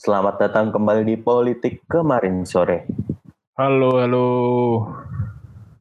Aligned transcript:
Selamat 0.00 0.40
datang 0.40 0.72
kembali 0.72 1.04
di 1.04 1.20
Politik 1.20 1.84
kemarin 1.84 2.48
sore. 2.48 2.88
Halo, 3.52 4.00
halo. 4.00 4.28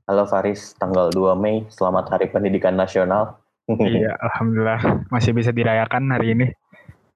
Halo 0.04 0.28
Faris, 0.28 0.76
tanggal 0.76 1.08
2 1.08 1.40
Mei, 1.40 1.64
selamat 1.72 2.12
Hari 2.12 2.28
Pendidikan 2.28 2.76
Nasional. 2.76 3.40
iya, 3.80 4.20
alhamdulillah 4.20 5.08
masih 5.08 5.32
bisa 5.32 5.56
dirayakan 5.56 6.12
hari 6.12 6.36
ini. 6.36 6.52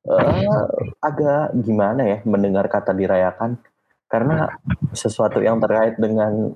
Uh, 0.07 0.63
agak 1.03 1.51
gimana 1.67 2.07
ya 2.07 2.17
mendengar 2.23 2.71
kata 2.71 2.95
dirayakan 2.95 3.59
karena 4.07 4.55
sesuatu 4.95 5.43
yang 5.43 5.59
terkait 5.59 5.99
dengan 5.99 6.55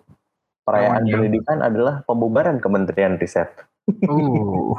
perayaan 0.64 1.04
oh, 1.04 1.12
pendidikan 1.12 1.60
adalah 1.60 2.08
pembubaran 2.08 2.64
Kementerian 2.64 3.20
Riset. 3.20 3.52
Uh, 3.88 4.76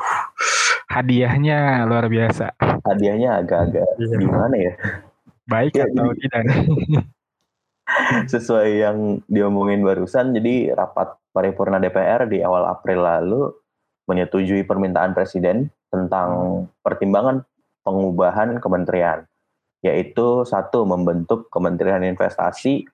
hadiahnya 0.88 1.84
luar 1.84 2.08
biasa. 2.08 2.56
Hadiahnya 2.88 3.44
agak-agak 3.44 3.88
iya. 4.00 4.16
gimana 4.16 4.56
ya? 4.56 4.72
Baik 5.48 5.72
ya, 5.74 5.88
atau 5.88 6.12
jadi, 6.12 6.20
tidak? 6.28 6.44
sesuai 8.32 8.68
yang 8.84 9.24
diomongin 9.32 9.80
barusan, 9.80 10.36
jadi 10.36 10.76
rapat 10.76 11.16
paripurna 11.32 11.80
DPR 11.80 12.28
di 12.28 12.44
awal 12.44 12.68
April 12.68 13.00
lalu 13.00 13.42
menyetujui 14.08 14.64
permintaan 14.68 15.16
Presiden 15.16 15.72
tentang 15.88 16.64
pertimbangan 16.84 17.44
pengubahan 17.80 18.60
kementerian, 18.60 19.24
yaitu 19.80 20.44
satu 20.44 20.84
membentuk 20.84 21.48
Kementerian 21.48 22.04
Investasi, 22.04 22.84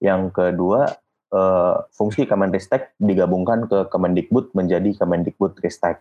yang 0.00 0.32
kedua 0.32 0.96
eh, 1.32 1.76
fungsi 1.92 2.24
Kemenristek 2.24 2.96
digabungkan 2.96 3.68
ke 3.68 3.88
Kemendikbud 3.92 4.56
menjadi 4.56 4.96
Kemendikbudristek. 4.96 6.00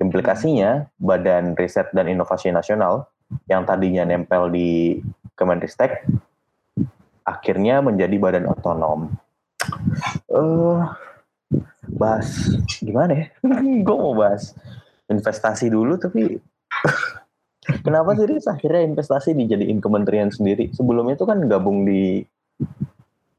Implikasinya, 0.00 0.88
Badan 0.96 1.52
Riset 1.52 1.92
dan 1.92 2.08
Inovasi 2.08 2.48
Nasional 2.48 3.12
yang 3.48 3.68
tadinya 3.68 4.08
nempel 4.08 4.48
di 4.48 5.00
Kemenristek 5.32 6.04
akhirnya 7.22 7.80
menjadi 7.80 8.16
badan 8.18 8.50
otonom. 8.50 9.14
Uh, 10.26 10.86
bahas 11.94 12.50
gimana 12.82 13.12
ya? 13.14 13.26
Gue 13.86 13.96
mau 13.96 14.14
bahas 14.16 14.56
investasi 15.06 15.68
dulu 15.68 16.00
tapi 16.00 16.40
kenapa 17.86 18.16
sih 18.16 18.26
Riz 18.26 18.48
akhirnya 18.48 18.82
investasi 18.88 19.36
dijadiin 19.36 19.78
kementerian 19.78 20.30
sendiri? 20.32 20.72
Sebelumnya 20.74 21.14
itu 21.14 21.26
kan 21.28 21.38
gabung 21.46 21.86
di 21.86 22.24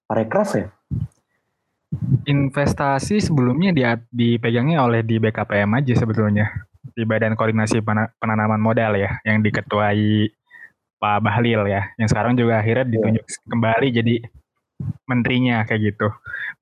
Parekraf 0.08 0.50
ya? 0.56 0.68
Investasi 2.26 3.22
sebelumnya 3.22 3.72
dia 3.74 3.92
dipegangnya 4.10 4.82
oleh 4.84 5.06
di 5.06 5.22
BKPM 5.22 5.70
aja 5.78 5.94
sebetulnya 5.94 6.50
di 6.94 7.08
Badan 7.08 7.34
Koordinasi 7.34 7.82
Penanaman 8.20 8.60
Modal 8.62 9.00
ya 9.00 9.18
yang 9.24 9.42
diketuai 9.42 10.30
Pak 11.04 11.20
Bahlil 11.20 11.68
ya 11.68 11.92
yang 12.00 12.08
sekarang 12.08 12.40
juga 12.40 12.64
akhirnya 12.64 12.88
iya. 12.88 12.94
ditunjuk 12.96 13.24
kembali 13.52 13.88
jadi 13.92 14.16
menterinya 15.04 15.68
kayak 15.68 15.82
gitu. 15.94 16.08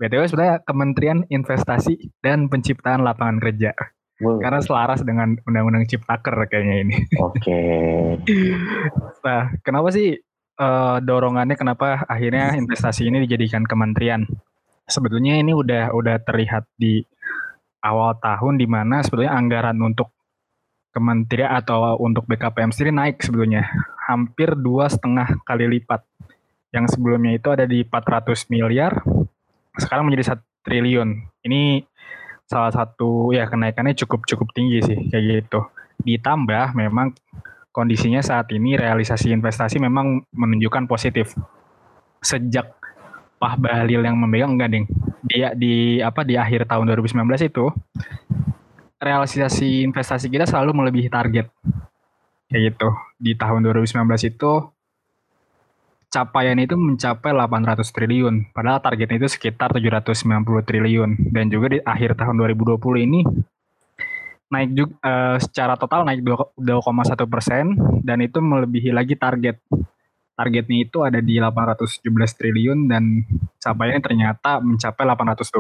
BTW 0.02 0.22
sebenarnya 0.26 0.56
Kementerian 0.66 1.20
Investasi 1.30 2.10
dan 2.26 2.50
Penciptaan 2.50 3.06
Lapangan 3.06 3.38
Kerja. 3.38 3.78
Wow. 4.22 4.38
Karena 4.42 4.62
selaras 4.62 5.02
dengan 5.02 5.38
Undang-Undang 5.46 5.90
Ciptaker 5.90 6.34
kayaknya 6.50 6.76
ini. 6.86 6.96
Oke. 7.22 7.42
Okay. 8.22 8.54
nah, 9.26 9.50
kenapa 9.66 9.90
sih 9.94 10.18
uh, 10.62 10.98
dorongannya 11.02 11.58
kenapa 11.58 12.06
akhirnya 12.06 12.54
investasi 12.58 13.10
ini 13.10 13.26
dijadikan 13.26 13.66
kementerian? 13.66 14.26
Sebetulnya 14.86 15.38
ini 15.38 15.54
udah 15.54 15.94
udah 15.94 16.22
terlihat 16.22 16.70
di 16.78 17.02
awal 17.82 18.18
tahun 18.22 18.62
di 18.62 18.70
mana 18.70 19.02
sebetulnya 19.02 19.34
anggaran 19.34 19.78
untuk 19.82 20.14
kementerian 20.94 21.50
atau 21.58 21.98
untuk 21.98 22.28
BKPM 22.28 22.70
sendiri 22.70 22.92
naik 22.94 23.24
sebetulnya 23.24 23.66
hampir 24.12 24.52
dua 24.60 24.92
setengah 24.92 25.40
kali 25.48 25.80
lipat 25.80 26.04
yang 26.72 26.88
sebelumnya 26.88 27.36
itu 27.36 27.48
ada 27.52 27.68
di 27.68 27.84
400 27.84 28.48
miliar, 28.52 29.04
sekarang 29.76 30.08
menjadi 30.08 30.36
satu 30.36 30.44
triliun. 30.64 31.10
Ini 31.44 31.84
salah 32.48 32.72
satu 32.72 33.32
ya 33.32 33.48
kenaikannya 33.48 33.96
cukup 33.96 34.28
cukup 34.28 34.52
tinggi 34.52 34.84
sih 34.84 35.00
kayak 35.08 35.48
gitu. 35.48 35.60
Ditambah 36.04 36.76
memang 36.76 37.16
kondisinya 37.72 38.20
saat 38.20 38.52
ini 38.52 38.76
realisasi 38.76 39.32
investasi 39.32 39.80
memang 39.80 40.28
menunjukkan 40.36 40.88
positif. 40.88 41.36
Sejak 42.20 42.76
Pak 43.42 43.58
Bahlil 43.58 44.04
yang 44.04 44.20
memegang 44.20 44.56
enggak 44.56 44.72
ding. 44.72 44.86
Dia 45.26 45.56
di 45.56 46.04
apa 46.04 46.22
di 46.28 46.36
akhir 46.36 46.68
tahun 46.68 46.92
2019 46.94 47.52
itu 47.52 47.66
realisasi 49.02 49.82
investasi 49.88 50.30
kita 50.30 50.46
selalu 50.46 50.78
melebihi 50.78 51.10
target. 51.10 51.50
Kayak 52.52 52.76
gitu. 52.76 52.90
Di 53.16 53.32
tahun 53.40 53.64
2019 53.64 54.28
itu 54.28 54.52
capaian 56.12 56.60
itu 56.60 56.76
mencapai 56.76 57.32
800 57.32 57.88
triliun, 57.88 58.52
padahal 58.52 58.84
targetnya 58.84 59.24
itu 59.24 59.32
sekitar 59.32 59.72
790 59.72 60.68
triliun. 60.68 61.32
Dan 61.32 61.48
juga 61.48 61.72
di 61.72 61.80
akhir 61.80 62.20
tahun 62.20 62.36
2020 62.36 63.08
ini 63.08 63.24
naik 64.52 64.70
juga 64.76 64.94
uh, 65.08 65.38
secara 65.40 65.80
total 65.80 66.04
naik 66.04 66.28
2,1 66.28 66.60
persen 67.32 67.72
dan 68.04 68.20
itu 68.20 68.44
melebihi 68.44 68.92
lagi 68.92 69.16
target. 69.16 69.64
Targetnya 70.36 70.78
itu 70.84 71.08
ada 71.08 71.24
di 71.24 71.40
817 71.40 72.04
triliun 72.36 72.92
dan 72.92 73.24
capaiannya 73.64 74.02
ternyata 74.04 74.60
mencapai 74.60 75.08
826. 75.08 75.56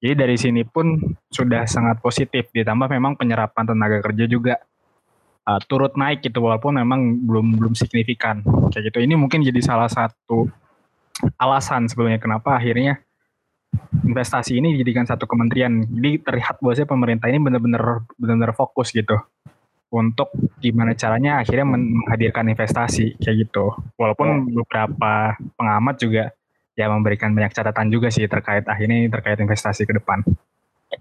Jadi 0.00 0.14
dari 0.16 0.36
sini 0.36 0.62
pun 0.64 0.96
sudah 1.32 1.64
sangat 1.64 2.04
positif 2.04 2.52
ditambah 2.52 2.88
memang 2.88 3.16
penyerapan 3.16 3.64
tenaga 3.68 4.00
kerja 4.04 4.24
juga 4.28 4.60
uh, 5.46 5.60
turut 5.64 5.94
naik 5.96 6.24
gitu 6.24 6.40
walaupun 6.42 6.76
memang 6.76 7.24
belum 7.24 7.60
belum 7.60 7.72
signifikan 7.76 8.42
kayak 8.72 8.92
gitu. 8.92 8.98
Ini 9.04 9.14
mungkin 9.16 9.44
jadi 9.44 9.60
salah 9.62 9.88
satu 9.88 10.48
alasan 11.36 11.88
sebetulnya 11.88 12.20
kenapa 12.20 12.56
akhirnya 12.56 13.00
investasi 14.02 14.58
ini 14.58 14.74
dijadikan 14.74 15.06
satu 15.06 15.24
kementerian. 15.24 15.84
Jadi 15.86 16.24
terlihat 16.24 16.58
bahwa 16.58 16.74
pemerintah 16.74 17.26
ini 17.30 17.38
benar-benar 17.38 18.04
benar-benar 18.18 18.52
fokus 18.56 18.90
gitu 18.90 19.16
untuk 19.90 20.30
gimana 20.62 20.94
caranya 20.94 21.42
akhirnya 21.42 21.66
menghadirkan 21.66 22.46
investasi 22.46 23.18
kayak 23.18 23.46
gitu. 23.48 23.74
Walaupun 23.98 24.54
beberapa 24.54 25.34
pengamat 25.58 25.94
juga 25.98 26.24
ya 26.78 26.86
memberikan 26.86 27.34
banyak 27.34 27.52
catatan 27.52 27.90
juga 27.90 28.08
sih 28.08 28.24
terkait 28.30 28.64
akhirnya 28.64 29.10
terkait 29.10 29.38
investasi 29.42 29.84
ke 29.84 29.92
depan. 29.98 30.22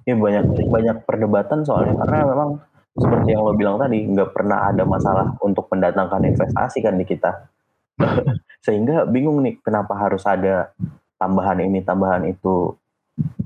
Ini 0.05 0.17
banyak 0.17 0.45
banyak 0.69 0.97
perdebatan 1.05 1.65
soalnya 1.65 1.97
karena 2.05 2.17
memang 2.29 2.49
seperti 2.97 3.27
yang 3.31 3.45
lo 3.45 3.53
bilang 3.53 3.77
tadi 3.77 4.01
nggak 4.07 4.31
pernah 4.33 4.69
ada 4.71 4.83
masalah 4.83 5.37
untuk 5.45 5.69
mendatangkan 5.69 6.25
investasi 6.25 6.81
kan 6.81 6.97
di 6.97 7.05
kita 7.05 7.47
sehingga 8.65 9.05
bingung 9.05 9.45
nih 9.45 9.61
kenapa 9.61 9.93
harus 9.95 10.25
ada 10.25 10.73
tambahan 11.21 11.61
ini 11.61 11.83
tambahan 11.85 12.25
itu 12.25 12.73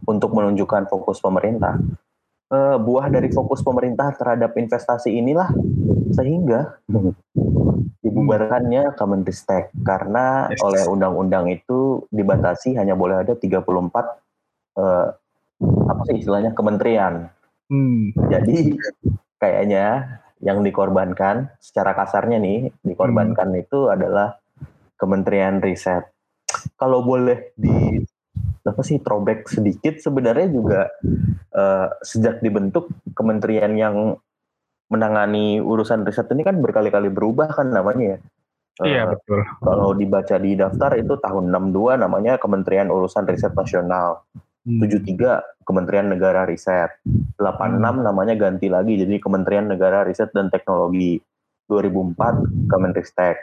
untuk 0.05 0.31
menunjukkan 0.31 0.87
fokus 0.87 1.19
pemerintah 1.19 1.75
e, 2.49 2.57
buah 2.77 3.09
dari 3.09 3.29
fokus 3.33 3.65
pemerintah 3.65 4.13
terhadap 4.13 4.53
investasi 4.55 5.11
inilah 5.11 5.49
sehingga 6.13 6.77
dibubarkannya 8.05 8.93
Kemenristek 8.93 9.73
karena 9.81 10.51
yes. 10.53 10.61
oleh 10.61 10.83
undang-undang 10.85 11.49
itu 11.49 12.05
dibatasi 12.13 12.77
hanya 12.77 12.93
boleh 12.93 13.25
ada 13.25 13.33
34 13.33 13.65
eh, 14.77 15.07
apa 15.63 16.01
sih 16.11 16.15
istilahnya 16.21 16.51
kementerian. 16.53 17.33
Hmm. 17.71 18.13
Jadi 18.29 18.77
kayaknya 19.43 20.19
yang 20.39 20.63
dikorbankan 20.63 21.51
secara 21.59 21.91
kasarnya 21.91 22.39
nih 22.39 22.71
dikorbankan 22.79 23.51
hmm. 23.51 23.61
itu 23.67 23.91
adalah 23.91 24.39
Kementerian 24.95 25.59
Riset. 25.59 26.07
Kalau 26.79 27.03
boleh 27.03 27.51
di 27.59 27.99
apa 28.63 28.79
sih 28.79 29.03
throwback 29.03 29.51
sedikit 29.51 29.99
sebenarnya 29.99 30.47
juga 30.47 30.81
uh, 31.51 31.91
sejak 31.99 32.39
dibentuk 32.39 32.87
kementerian 33.11 33.75
yang 33.75 34.15
menangani 34.87 35.59
urusan 35.59 36.07
riset 36.07 36.31
ini 36.31 36.47
kan 36.47 36.63
berkali-kali 36.63 37.11
berubah 37.11 37.51
kan 37.51 37.67
namanya 37.67 38.15
ya. 38.15 38.19
Iya 38.81 39.01
uh, 39.05 39.07
betul. 39.13 39.43
Kalau 39.59 39.89
dibaca 39.93 40.35
di 40.39 40.55
daftar 40.55 40.91
itu 40.95 41.13
tahun 41.19 41.51
62 41.51 41.99
namanya 41.99 42.41
Kementerian 42.41 42.89
Urusan 42.89 43.29
Riset 43.29 43.53
Nasional. 43.53 44.25
73 44.63 45.03
hmm. 45.03 45.43
Kementerian 45.63 46.07
Negara 46.07 46.47
Riset. 46.47 46.91
86 47.39 47.79
hmm. 47.79 48.03
namanya 48.03 48.35
ganti 48.35 48.67
lagi 48.71 48.99
jadi 48.99 49.19
Kementerian 49.19 49.67
Negara 49.67 50.07
Riset 50.07 50.31
dan 50.31 50.47
Teknologi. 50.47 51.19
2004 51.67 52.69
Kemenristek. 52.71 53.37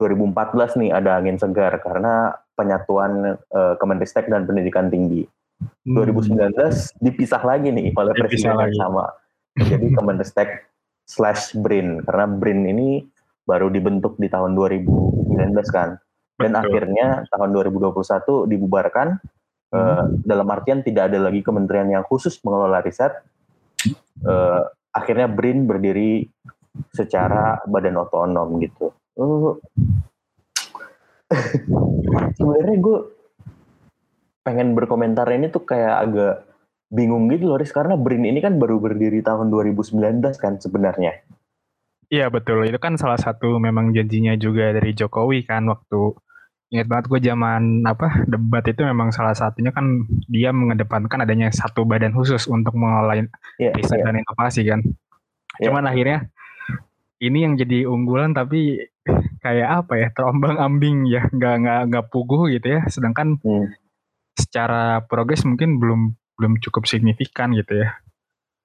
2014 0.00 0.80
nih 0.80 0.90
ada 0.90 1.20
angin 1.20 1.38
segar 1.38 1.78
karena 1.78 2.34
penyatuan 2.58 3.38
uh, 3.54 3.74
Kemenristek 3.78 4.26
dan 4.26 4.46
Pendidikan 4.46 4.90
Tinggi. 4.90 5.26
Hmm. 5.86 6.02
2019 6.02 6.54
dipisah 7.02 7.42
lagi 7.42 7.70
nih 7.70 7.94
oleh 7.94 8.14
presiden 8.18 8.58
yang 8.58 8.74
sama. 8.78 9.04
Jadi 9.54 9.94
Kemenristek 9.94 10.66
slash 11.06 11.54
BRIN 11.54 12.02
karena 12.02 12.26
BRIN 12.26 12.60
ini 12.66 12.88
baru 13.44 13.68
dibentuk 13.68 14.16
di 14.18 14.26
tahun 14.26 14.56
2019 14.58 15.30
kan. 15.70 16.00
Dan 16.34 16.58
Betul. 16.58 16.62
akhirnya 16.66 17.06
tahun 17.30 17.54
2021 17.54 18.50
dibubarkan 18.50 19.22
Uh, 19.74 20.06
dalam 20.22 20.46
artian 20.54 20.86
tidak 20.86 21.10
ada 21.10 21.18
lagi 21.18 21.42
kementerian 21.42 21.90
yang 21.90 22.06
khusus 22.06 22.38
mengelola 22.46 22.78
riset. 22.78 23.10
Uh, 24.22 24.70
akhirnya 24.94 25.26
BRIN 25.26 25.66
berdiri 25.66 26.30
secara 26.94 27.58
badan 27.66 27.98
otonom 27.98 28.62
gitu. 28.62 28.94
Uh, 29.18 29.58
Sebenarnya 32.38 32.76
gue 32.78 32.98
pengen 34.46 34.78
berkomentar 34.78 35.26
ini 35.34 35.50
tuh 35.50 35.66
kayak 35.66 35.94
agak 36.06 36.34
bingung 36.94 37.26
gitu 37.32 37.50
loh, 37.50 37.58
Riz, 37.58 37.74
karena 37.74 37.98
BRIN 37.98 38.30
ini 38.30 38.38
kan 38.38 38.60
baru 38.62 38.78
berdiri 38.78 39.26
tahun 39.26 39.50
2019 39.50 39.98
kan 40.38 40.62
sebenarnya. 40.62 41.26
Iya 42.12 42.30
betul, 42.30 42.62
itu 42.68 42.78
kan 42.78 42.94
salah 42.94 43.18
satu 43.18 43.58
memang 43.58 43.90
janjinya 43.90 44.38
juga 44.38 44.70
dari 44.70 44.94
Jokowi 44.94 45.42
kan 45.48 45.66
waktu 45.66 46.14
ingat 46.72 46.86
banget 46.90 47.06
gue 47.12 47.20
zaman 47.28 47.84
apa 47.84 48.24
debat 48.24 48.64
itu 48.66 48.82
memang 48.82 49.12
salah 49.12 49.36
satunya 49.36 49.70
kan 49.70 50.08
dia 50.26 50.50
mengedepankan 50.50 51.22
adanya 51.22 51.52
satu 51.52 51.84
badan 51.84 52.16
khusus 52.16 52.48
untuk 52.50 52.74
mengelola 52.74 53.28
yeah, 53.60 53.72
riset 53.76 54.00
yeah. 54.00 54.06
dan 54.08 54.20
inovasi 54.20 54.62
kan. 54.66 54.80
Yeah. 55.60 55.70
Cuman 55.70 55.84
akhirnya 55.86 56.32
ini 57.22 57.46
yang 57.46 57.54
jadi 57.54 57.86
unggulan 57.86 58.34
tapi 58.34 58.90
kayak 59.44 59.84
apa 59.84 59.92
ya 60.00 60.08
terombang 60.16 60.56
ambing 60.56 61.04
ya 61.06 61.28
nggak 61.28 61.54
nggak 61.62 61.80
nggak 61.92 62.06
puguh 62.10 62.50
gitu 62.50 62.80
ya. 62.80 62.80
Sedangkan 62.90 63.38
hmm. 63.38 63.66
secara 64.34 65.04
progres 65.04 65.44
mungkin 65.46 65.78
belum 65.78 66.16
belum 66.40 66.58
cukup 66.58 66.90
signifikan 66.90 67.54
gitu 67.54 67.86
ya. 67.86 67.94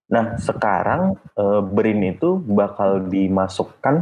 Nah 0.10 0.42
sekarang 0.42 1.22
e, 1.38 1.44
BRIN 1.62 2.02
itu 2.18 2.42
bakal 2.42 3.06
dimasukkan, 3.06 3.96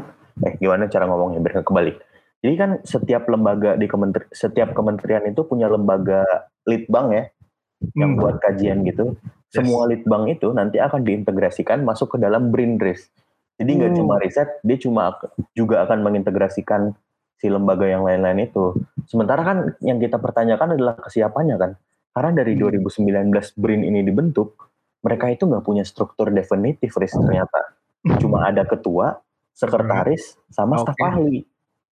eh 0.48 0.56
gimana 0.56 0.88
cara 0.88 1.04
ngomongnya 1.04 1.44
biar 1.44 1.68
kebalik. 1.68 2.00
Jadi 2.46 2.54
kan 2.56 2.72
setiap 2.86 3.26
lembaga 3.28 3.74
di 3.76 3.90
kementeri, 3.90 4.30
setiap 4.30 4.78
kementerian 4.78 5.26
itu 5.26 5.42
punya 5.44 5.66
lembaga 5.68 6.22
litbang 6.70 7.08
ya, 7.14 7.24
hmm. 7.26 7.98
yang 7.98 8.12
buat 8.18 8.38
kajian 8.42 8.86
gitu. 8.86 9.18
Yes. 9.18 9.64
Semua 9.64 9.90
litbang 9.90 10.30
itu 10.30 10.54
nanti 10.54 10.78
akan 10.78 11.02
diintegrasikan 11.02 11.82
masuk 11.82 12.16
ke 12.16 12.18
dalam 12.22 12.54
BRINDRIS. 12.54 13.10
Jadi 13.58 13.72
nggak 13.74 13.92
hmm. 13.96 14.00
cuma 14.00 14.16
riset, 14.22 14.50
dia 14.62 14.78
cuma 14.78 15.18
juga 15.58 15.82
akan 15.90 16.06
mengintegrasikan 16.06 16.94
si 17.42 17.50
lembaga 17.50 17.90
yang 17.90 18.06
lain-lain 18.06 18.50
itu. 18.50 18.78
Sementara 19.10 19.42
kan 19.42 19.58
yang 19.82 19.98
kita 19.98 20.22
pertanyakan 20.22 20.78
adalah 20.78 20.98
kesiapannya 21.02 21.58
kan. 21.58 21.72
Karena 22.14 22.42
dari 22.42 22.54
2019 22.58 23.34
hmm. 23.34 23.58
BRIN 23.58 23.82
ini 23.86 24.02
dibentuk, 24.06 24.70
mereka 25.02 25.30
itu 25.30 25.46
nggak 25.46 25.66
punya 25.66 25.86
struktur 25.86 26.34
definitif, 26.34 26.98
Riz, 26.98 27.14
ternyata. 27.14 27.78
Cuma 28.22 28.46
ada 28.50 28.66
ketua, 28.66 29.22
sekretaris, 29.54 30.38
sama 30.50 30.82
okay. 30.82 30.84
staf 30.86 30.98
ahli. 31.02 31.40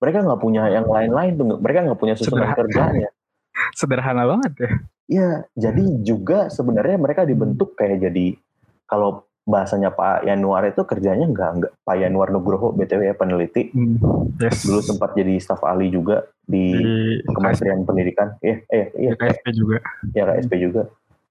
Mereka 0.06 0.22
nggak 0.22 0.42
punya 0.42 0.70
yang 0.70 0.86
lain-lain 0.86 1.34
tuh, 1.34 1.58
mereka 1.58 1.80
nggak 1.90 2.00
punya 2.00 2.14
susunan 2.14 2.54
kerjanya. 2.54 3.10
Sederhana 3.80 4.30
banget 4.30 4.54
ya. 4.62 4.72
Iya, 5.06 5.32
jadi 5.58 5.84
juga 6.06 6.54
sebenarnya 6.54 6.98
mereka 7.02 7.26
dibentuk 7.26 7.74
kayak 7.74 8.10
jadi 8.10 8.38
kalau 8.86 9.26
bahasanya 9.46 9.94
Pak 9.94 10.26
Yanuar 10.26 10.66
itu 10.66 10.82
kerjanya 10.90 11.30
enggak 11.30 11.50
enggak 11.54 11.74
Pak 11.86 11.96
Yanuar 12.02 12.34
Nugroho 12.34 12.74
BTW 12.74 13.14
ya 13.14 13.16
peneliti. 13.18 13.70
Hmm, 13.70 14.34
yes. 14.42 14.66
Dulu 14.66 14.82
sempat 14.82 15.14
jadi 15.14 15.38
staf 15.38 15.62
ahli 15.62 15.94
juga 15.94 16.26
di, 16.42 16.74
di 16.74 17.30
Kementerian 17.30 17.86
KSP. 17.86 17.88
Pendidikan. 17.88 18.28
Iya, 18.42 18.56
eh, 18.74 18.86
iya. 18.98 19.12
KSP 19.14 19.46
juga. 19.54 19.78
Ya 20.18 20.24
KSP 20.26 20.54
juga. 20.58 20.84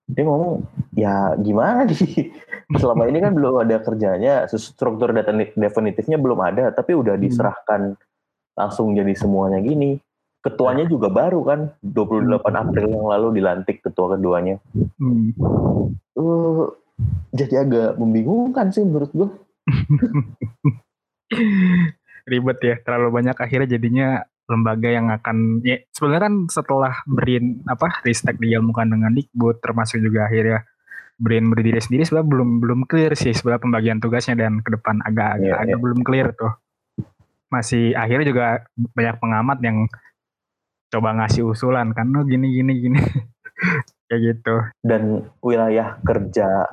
Dia 0.05 0.23
ngomong, 0.23 0.63
ya 0.95 1.35
gimana 1.43 1.83
nih? 1.91 2.31
Selama 2.79 3.11
ini 3.11 3.19
kan 3.19 3.33
belum 3.35 3.67
ada 3.67 3.83
kerjanya, 3.83 4.47
struktur 4.47 5.11
data 5.11 5.35
definitifnya 5.35 6.21
belum 6.21 6.39
ada, 6.45 6.71
tapi 6.71 6.95
udah 6.95 7.19
hmm. 7.19 7.25
Langsung 8.55 8.95
jadi 8.95 9.13
semuanya 9.15 9.61
gini. 9.61 9.99
Ketuanya 10.45 10.85
juga 10.85 11.09
baru 11.09 11.41
kan, 11.41 11.73
28 11.81 12.45
hmm. 12.45 12.53
April 12.53 12.87
yang 12.93 13.07
lalu 13.09 13.41
dilantik 13.41 13.81
ketua 13.81 14.17
keduanya. 14.17 14.61
Hmm. 15.01 15.33
Uh, 16.15 16.69
jadi 17.33 17.65
agak 17.65 17.97
membingungkan 17.97 18.69
sih 18.71 18.85
menurut 18.85 19.11
gue. 19.11 19.29
Ribet 22.31 22.59
ya, 22.61 22.77
terlalu 22.85 23.09
banyak 23.21 23.37
akhirnya 23.37 23.69
jadinya 23.77 24.09
lembaga 24.45 24.89
yang 24.93 25.09
akan 25.09 25.65
ya 25.65 25.81
sebenarnya 25.89 26.23
kan 26.29 26.35
setelah 26.53 26.93
Brin 27.09 27.65
apa 27.65 28.05
Ristek 28.05 28.37
diilmukan 28.37 28.85
dengan 28.85 29.17
Dikbud 29.17 29.65
termasuk 29.65 30.05
juga 30.05 30.29
akhirnya 30.29 30.69
Brin 31.17 31.49
berdiri 31.49 31.81
sendiri 31.81 32.05
sebenarnya 32.05 32.29
belum 32.29 32.51
belum 32.61 32.81
clear 32.85 33.17
sih 33.17 33.33
sebenarnya 33.33 33.65
pembagian 33.65 33.99
tugasnya 34.05 34.37
dan 34.37 34.61
ke 34.61 34.77
depan 34.77 35.01
agak 35.01 35.41
agak, 35.41 35.49
yeah, 35.49 35.57
agak 35.57 35.77
yeah. 35.79 35.81
belum 35.81 36.01
clear 36.05 36.29
tuh 36.37 36.53
masih 37.53 37.95
akhirnya 37.95 38.27
juga 38.29 38.47
banyak 38.77 39.17
pengamat 39.21 39.59
yang 39.63 39.79
coba 40.93 41.11
ngasih 41.19 41.43
usulan 41.43 41.91
kan 41.91 42.07
oh, 42.15 42.25
gini 42.27 42.55
gini 42.55 42.73
gini. 42.79 43.01
Kayak 44.09 44.21
gitu. 44.21 44.57
Dan 44.85 45.27
wilayah 45.41 45.97
kerja 46.05 46.69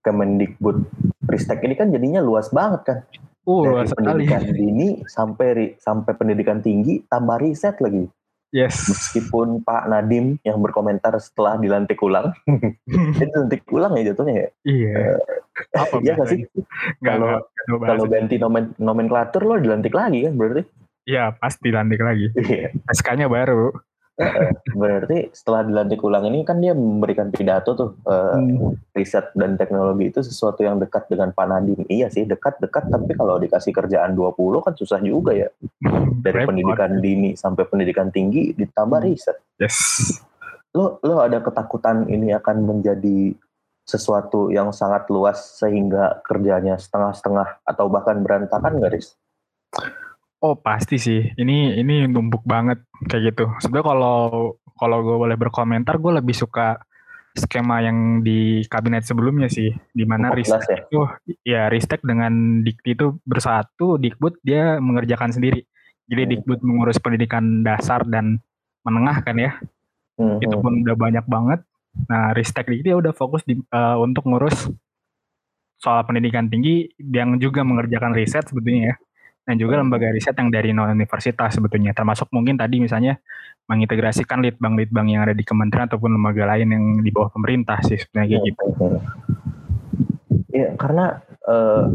Kemendikbud 0.00 0.86
Ristek 1.26 1.66
ini 1.66 1.74
kan 1.74 1.90
jadinya 1.90 2.22
luas 2.22 2.48
banget 2.54 2.82
kan. 2.86 2.98
Uh, 3.46 3.62
dari 3.78 3.90
pendidikan 3.94 4.42
sekali. 4.42 4.58
dini 4.58 4.88
sampai 5.06 5.78
sampai 5.78 6.12
pendidikan 6.18 6.58
tinggi 6.58 7.06
tambah 7.06 7.38
riset 7.38 7.78
lagi 7.78 8.10
Yes. 8.56 8.88
Meskipun 8.88 9.60
Pak 9.60 9.84
Nadim 9.92 10.40
yang 10.40 10.56
berkomentar 10.64 11.12
setelah 11.20 11.60
dilantik 11.60 12.00
ulang, 12.00 12.32
itu 12.88 13.28
dilantik 13.28 13.68
ulang 13.68 13.92
ya 14.00 14.16
jatuhnya 14.16 14.34
ya. 14.34 14.48
Iya. 14.64 14.94
Uh, 14.96 15.20
Apa 15.76 15.94
iya 16.00 16.12
gak 16.16 16.28
sih? 16.32 16.40
Kalau 17.04 17.44
kalau 17.68 18.04
ganti 18.08 18.40
nomen, 18.40 18.72
nomenklatur 18.80 19.44
lo 19.44 19.60
dilantik 19.60 19.92
lagi 19.92 20.24
kan 20.24 20.40
berarti? 20.40 20.64
Iya 21.04 21.36
pasti 21.36 21.68
dilantik 21.68 22.00
lagi. 22.00 22.32
Iya. 22.32 22.72
SK-nya 22.96 23.28
baru 23.28 23.76
berarti 24.80 25.28
setelah 25.36 25.60
dilantik 25.68 26.00
ulang 26.00 26.24
ini 26.32 26.40
kan 26.40 26.56
dia 26.56 26.72
memberikan 26.72 27.28
pidato 27.28 27.76
tuh 27.76 27.90
uh, 28.08 28.40
hmm. 28.40 28.96
riset 28.96 29.28
dan 29.36 29.60
teknologi 29.60 30.08
itu 30.08 30.24
sesuatu 30.24 30.64
yang 30.64 30.80
dekat 30.80 31.04
dengan 31.12 31.36
Pak 31.36 31.46
Nadiem. 31.46 31.84
Iya 31.88 32.08
sih 32.08 32.24
dekat-dekat 32.24 32.88
tapi 32.88 33.12
kalau 33.12 33.36
dikasih 33.36 33.76
kerjaan 33.76 34.16
20 34.16 34.64
kan 34.64 34.72
susah 34.72 34.98
juga 35.04 35.36
ya. 35.36 35.48
Dari 36.24 36.42
Repot. 36.42 36.48
pendidikan 36.52 36.90
dini 36.98 37.36
sampai 37.36 37.68
pendidikan 37.68 38.08
tinggi 38.08 38.56
ditambah 38.56 39.00
hmm. 39.04 39.08
riset. 39.12 39.36
Yes. 39.60 39.78
Lo 40.72 40.96
lo 41.04 41.20
ada 41.20 41.44
ketakutan 41.44 42.08
ini 42.08 42.32
akan 42.32 42.64
menjadi 42.64 43.36
sesuatu 43.86 44.50
yang 44.50 44.74
sangat 44.74 45.06
luas 45.14 45.62
sehingga 45.62 46.18
kerjanya 46.26 46.74
setengah-setengah 46.74 47.62
atau 47.62 47.86
bahkan 47.86 48.18
berantakan 48.18 48.82
nggak, 48.82 48.98
Riz? 48.98 49.14
Oh 50.44 50.52
pasti 50.52 51.00
sih, 51.00 51.32
ini 51.40 51.80
ini 51.80 52.04
numpuk 52.04 52.44
banget 52.44 52.84
kayak 53.08 53.32
gitu. 53.32 53.44
Sebenarnya 53.64 53.88
kalau 53.88 54.18
kalau 54.76 54.98
gue 55.00 55.16
boleh 55.16 55.36
berkomentar, 55.40 55.96
gue 55.96 56.12
lebih 56.20 56.36
suka 56.36 56.76
skema 57.32 57.80
yang 57.80 58.20
di 58.20 58.64
kabinet 58.68 59.04
sebelumnya 59.08 59.48
sih, 59.48 59.72
di 59.92 60.04
mana 60.04 60.32
Ristek 60.32 60.68
ya? 60.68 60.76
itu 60.84 61.00
ya 61.44 61.62
Ristek 61.72 62.04
dengan 62.04 62.60
Dikti 62.60 62.92
itu 62.92 63.16
bersatu, 63.24 63.96
Dikbud 63.96 64.44
dia 64.44 64.76
mengerjakan 64.76 65.32
sendiri. 65.32 65.64
Jadi 66.04 66.22
hmm. 66.22 66.30
Dikbud 66.36 66.60
mengurus 66.64 67.00
pendidikan 67.00 67.64
dasar 67.64 68.04
dan 68.04 68.40
menengah 68.84 69.24
kan 69.24 69.36
ya, 69.40 69.56
hmm. 70.20 70.44
itu 70.44 70.56
pun 70.60 70.84
udah 70.84 70.96
banyak 70.96 71.24
banget. 71.24 71.60
Nah 72.12 72.36
Ristek 72.36 72.68
Dikti 72.68 72.92
udah 72.92 73.16
fokus 73.16 73.40
di, 73.48 73.56
uh, 73.72 73.96
untuk 74.04 74.28
ngurus 74.28 74.68
soal 75.80 76.04
pendidikan 76.04 76.48
tinggi 76.48 76.88
yang 77.00 77.36
juga 77.40 77.60
mengerjakan 77.60 78.16
riset 78.16 78.48
sebetulnya 78.48 78.92
ya 78.92 78.96
dan 79.46 79.54
juga 79.56 79.78
lembaga 79.78 80.10
riset 80.10 80.34
yang 80.34 80.50
dari 80.50 80.74
non 80.74 80.90
universitas 80.90 81.54
sebetulnya. 81.54 81.94
Termasuk 81.94 82.28
mungkin 82.34 82.58
tadi 82.58 82.82
misalnya 82.82 83.16
mengintegrasikan 83.70 84.42
litbang-litbang 84.42 85.06
yang 85.06 85.22
ada 85.22 85.34
di 85.34 85.46
kementerian 85.46 85.86
ataupun 85.86 86.18
lembaga 86.18 86.46
lain 86.50 86.68
yang 86.70 86.84
di 87.02 87.10
bawah 87.14 87.30
pemerintah 87.30 87.78
sih 87.86 87.98
sebenarnya 87.98 88.42
gitu. 88.42 88.64
Iya 90.50 90.74
karena 90.74 91.22
uh, 91.46 91.86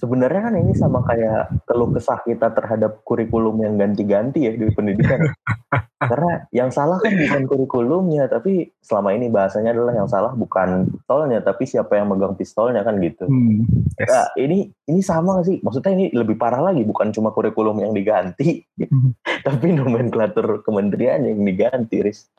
sebenarnya 0.00 0.40
kan 0.48 0.54
ini 0.56 0.72
sama 0.72 1.04
kayak 1.04 1.68
keluh 1.68 1.92
kesah 1.92 2.24
kita 2.24 2.48
terhadap 2.56 3.04
kurikulum 3.04 3.60
yang 3.60 3.76
ganti-ganti 3.76 4.48
ya 4.48 4.52
di 4.56 4.72
pendidikan. 4.72 5.20
Karena 6.00 6.48
yang 6.48 6.72
salah 6.72 6.96
kan 6.96 7.12
bukan 7.12 7.44
kurikulumnya, 7.44 8.24
tapi 8.32 8.72
selama 8.80 9.12
ini 9.12 9.28
bahasanya 9.28 9.76
adalah 9.76 9.92
yang 9.92 10.08
salah 10.08 10.32
bukan 10.32 10.88
pistolnya, 10.88 11.44
tapi 11.44 11.68
siapa 11.68 12.00
yang 12.00 12.08
megang 12.08 12.32
pistolnya 12.40 12.80
kan 12.80 12.96
gitu. 13.04 13.28
Hmm, 13.28 13.68
yes. 14.00 14.08
Nah, 14.08 14.26
ini 14.40 14.72
ini 14.88 15.00
sama 15.04 15.36
gak 15.38 15.52
sih? 15.52 15.60
Maksudnya 15.60 15.92
ini 15.92 16.06
lebih 16.16 16.40
parah 16.40 16.64
lagi, 16.64 16.88
bukan 16.88 17.12
cuma 17.12 17.36
kurikulum 17.36 17.84
yang 17.84 17.92
diganti, 17.92 18.64
hmm. 18.80 19.12
tapi 19.46 19.76
nomenklatur 19.76 20.64
kementerian 20.64 21.20
yang 21.20 21.44
diganti, 21.44 22.00
Riz. 22.00 22.32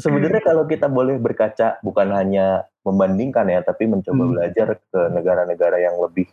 Sebenarnya 0.00 0.42
kalau 0.42 0.64
kita 0.64 0.88
boleh 0.88 1.20
berkaca 1.20 1.78
bukan 1.84 2.10
hanya 2.16 2.64
membandingkan 2.80 3.44
ya, 3.52 3.60
tapi 3.60 3.92
mencoba 3.92 4.24
hmm. 4.24 4.32
belajar 4.32 4.68
ke 4.80 5.00
negara-negara 5.12 5.84
yang 5.84 6.00
lebih 6.00 6.32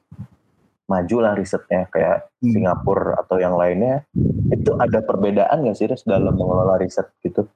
maju 0.94 1.18
lah 1.26 1.34
risetnya 1.34 1.90
kayak 1.90 2.30
hmm. 2.38 2.54
Singapura 2.54 3.18
atau 3.18 3.42
yang 3.42 3.58
lainnya 3.58 4.06
itu 4.54 4.78
ada 4.78 5.02
perbedaan 5.02 5.66
nggak 5.66 5.74
sih 5.74 5.90
Riz 5.90 6.06
dalam 6.06 6.38
mengelola 6.38 6.78
riset 6.78 7.10
gitu 7.26 7.50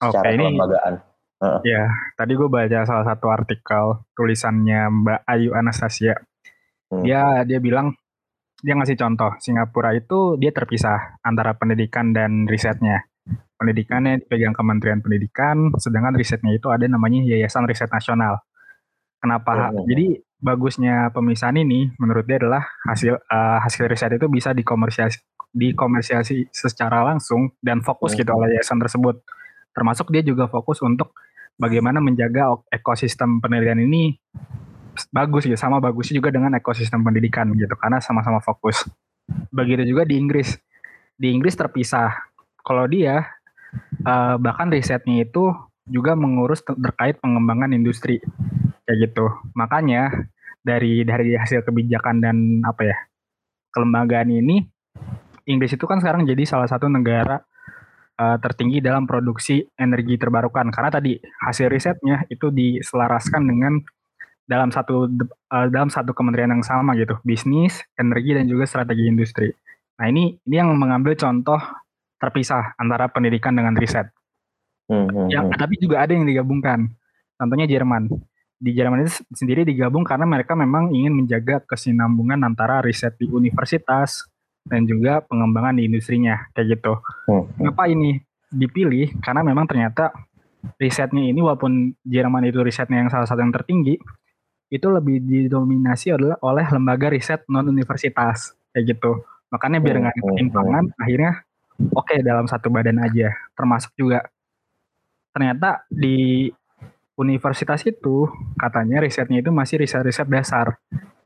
okay, 0.00 0.38
kelembagaan? 0.38 1.04
Uh. 1.38 1.62
Ya, 1.62 1.86
tadi 2.18 2.34
gue 2.34 2.50
baca 2.50 2.82
salah 2.82 3.06
satu 3.06 3.30
artikel 3.30 4.02
tulisannya 4.18 4.90
Mbak 4.90 5.20
Ayu 5.22 5.54
Anastasia. 5.54 6.18
Hmm. 6.90 7.06
Dia 7.06 7.46
dia 7.46 7.62
bilang 7.62 7.94
dia 8.58 8.74
ngasih 8.74 8.98
contoh 8.98 9.38
Singapura 9.38 9.94
itu 9.94 10.34
dia 10.34 10.50
terpisah 10.50 11.22
antara 11.22 11.54
pendidikan 11.54 12.10
dan 12.10 12.50
risetnya. 12.50 13.06
Pendidikannya 13.58 14.22
dipegang 14.22 14.54
Kementerian 14.54 15.02
Pendidikan, 15.02 15.74
sedangkan 15.78 16.14
risetnya 16.14 16.54
itu 16.54 16.70
ada 16.70 16.86
namanya 16.86 17.26
Yayasan 17.26 17.66
Riset 17.66 17.90
Nasional. 17.90 18.38
Kenapa? 19.18 19.74
Hmm. 19.74 19.82
Jadi 19.86 20.18
bagusnya 20.38 21.10
pemisahan 21.10 21.58
ini 21.58 21.90
menurut 21.98 22.24
dia 22.24 22.38
adalah 22.38 22.62
hasil 22.86 23.18
uh, 23.18 23.58
hasil 23.62 23.90
riset 23.90 24.14
itu 24.14 24.26
bisa 24.30 24.54
dikomersialisasi 24.54 25.22
dikomersialisasi 25.48 26.52
secara 26.52 27.02
langsung 27.02 27.56
dan 27.58 27.80
fokus 27.82 28.14
gitu 28.14 28.28
oleh 28.30 28.54
yayasan 28.56 28.78
tersebut. 28.78 29.24
Termasuk 29.72 30.12
dia 30.12 30.22
juga 30.22 30.46
fokus 30.46 30.78
untuk 30.84 31.16
bagaimana 31.58 31.98
menjaga 31.98 32.54
ekosistem 32.70 33.40
penelitian 33.42 33.82
ini 33.82 34.18
bagus 35.14 35.46
gitu, 35.46 35.58
sama 35.58 35.78
bagusnya 35.78 36.18
juga 36.18 36.34
dengan 36.34 36.54
ekosistem 36.58 37.00
pendidikan 37.02 37.48
gitu, 37.54 37.74
karena 37.78 38.02
sama-sama 38.02 38.42
fokus. 38.42 38.86
Begitu 39.54 39.88
juga 39.94 40.02
di 40.04 40.18
Inggris. 40.18 40.58
Di 41.18 41.32
Inggris 41.32 41.54
terpisah. 41.54 42.14
Kalau 42.62 42.84
dia 42.84 43.24
uh, 44.04 44.36
bahkan 44.36 44.68
risetnya 44.68 45.24
itu 45.24 45.54
juga 45.88 46.12
mengurus 46.12 46.60
terkait 46.60 47.16
pengembangan 47.18 47.72
industri 47.72 48.20
kayak 48.88 49.12
gitu. 49.12 49.28
Makanya 49.52 50.08
dari 50.64 51.04
dari 51.04 51.36
hasil 51.36 51.60
kebijakan 51.60 52.24
dan 52.24 52.64
apa 52.64 52.88
ya 52.88 52.96
kelembagaan 53.76 54.32
ini 54.32 54.64
Inggris 55.44 55.76
itu 55.76 55.84
kan 55.84 56.00
sekarang 56.00 56.24
jadi 56.24 56.44
salah 56.48 56.68
satu 56.68 56.88
negara 56.88 57.40
uh, 58.16 58.36
tertinggi 58.40 58.80
dalam 58.80 59.04
produksi 59.04 59.60
energi 59.76 60.16
terbarukan. 60.16 60.72
Karena 60.72 60.88
tadi 60.88 61.20
hasil 61.20 61.68
risetnya 61.68 62.24
itu 62.32 62.48
diselaraskan 62.48 63.44
dengan 63.44 63.76
dalam 64.48 64.72
satu 64.72 65.08
uh, 65.52 65.66
dalam 65.68 65.92
satu 65.92 66.16
kementerian 66.16 66.52
yang 66.52 66.64
sama 66.64 66.96
gitu. 66.96 67.16
Bisnis 67.24 67.84
energi 68.00 68.36
dan 68.36 68.48
juga 68.48 68.64
strategi 68.64 69.04
industri. 69.08 69.48
Nah 70.00 70.06
ini 70.08 70.36
ini 70.48 70.56
yang 70.56 70.72
mengambil 70.76 71.16
contoh 71.16 71.60
terpisah 72.20 72.76
antara 72.76 73.08
pendidikan 73.08 73.52
dengan 73.56 73.72
riset. 73.72 74.08
Hmm, 74.88 75.28
yang 75.28 75.52
hmm. 75.52 75.56
tapi 75.60 75.76
juga 75.76 76.04
ada 76.04 76.12
yang 76.16 76.24
digabungkan. 76.24 76.88
Contohnya 77.38 77.68
Jerman 77.68 78.08
di 78.58 78.74
Jerman 78.74 79.06
itu 79.06 79.22
sendiri 79.30 79.62
digabung 79.62 80.02
karena 80.02 80.26
mereka 80.26 80.58
memang 80.58 80.90
ingin 80.90 81.14
menjaga 81.14 81.62
kesinambungan 81.62 82.42
antara 82.42 82.82
riset 82.82 83.14
di 83.14 83.30
universitas 83.30 84.26
dan 84.66 84.84
juga 84.84 85.22
pengembangan 85.24 85.78
di 85.78 85.86
industrinya 85.86 86.50
kayak 86.52 86.78
gitu. 86.78 86.98
Hmm. 87.30 87.46
Kenapa 87.54 87.86
ini 87.86 88.18
dipilih? 88.50 89.16
Karena 89.22 89.46
memang 89.46 89.64
ternyata 89.70 90.10
risetnya 90.76 91.22
ini 91.22 91.38
walaupun 91.38 91.94
Jerman 92.02 92.50
itu 92.50 92.60
risetnya 92.60 93.06
yang 93.06 93.10
salah 93.14 93.24
satu 93.24 93.40
yang 93.40 93.54
tertinggi, 93.54 93.96
itu 94.68 94.86
lebih 94.90 95.24
didominasi 95.24 96.12
adalah 96.12 96.36
oleh 96.44 96.66
lembaga 96.68 97.08
riset 97.08 97.46
non 97.48 97.64
universitas 97.70 98.52
kayak 98.74 98.98
gitu. 98.98 99.24
Makanya 99.48 99.78
biar 99.80 99.96
nggak 100.04 100.14
ada 100.18 100.22
ketimpangan, 100.34 100.84
akhirnya 101.00 101.32
oke 101.96 102.04
okay, 102.04 102.18
dalam 102.20 102.44
satu 102.44 102.68
badan 102.68 103.00
aja. 103.00 103.32
Termasuk 103.56 103.96
juga 103.96 104.26
ternyata 105.32 105.86
di 105.88 106.50
universitas 107.18 107.82
itu 107.82 108.30
katanya 108.54 109.02
risetnya 109.02 109.42
itu 109.42 109.50
masih 109.50 109.82
riset-riset 109.82 110.30
dasar 110.30 110.78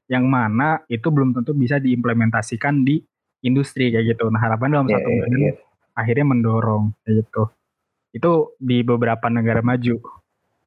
yang 0.08 0.24
mana 0.24 0.80
itu 0.88 1.12
belum 1.12 1.36
tentu 1.36 1.52
bisa 1.52 1.76
diimplementasikan 1.76 2.80
di 2.82 3.04
industri 3.44 3.92
kayak 3.92 4.16
gitu. 4.16 4.32
Nah 4.32 4.40
harapan 4.40 4.80
dalam 4.80 4.88
yeah, 4.88 4.98
satu 4.98 5.08
yeah, 5.08 5.28
yeah. 5.52 5.56
akhirnya 5.92 6.26
mendorong 6.26 6.96
kayak 7.04 7.28
gitu. 7.28 7.42
Itu 8.12 8.32
di 8.56 8.80
beberapa 8.80 9.28
negara 9.28 9.60
maju. 9.60 10.00